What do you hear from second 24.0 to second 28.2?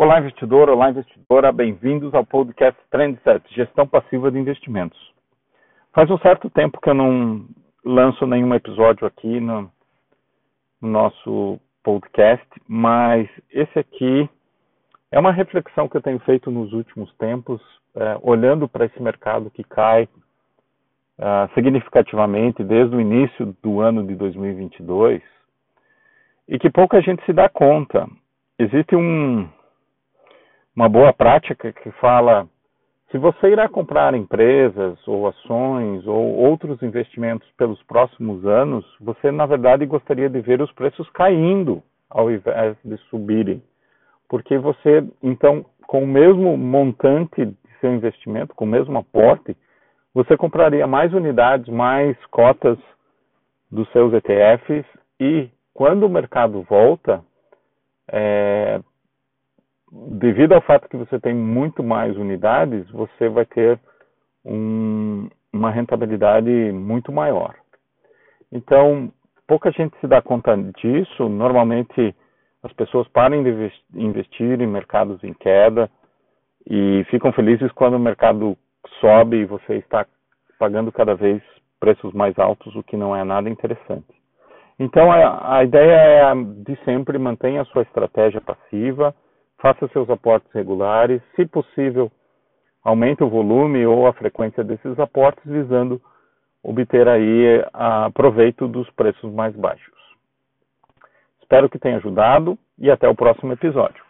de 2022 e que pouca gente se dá conta.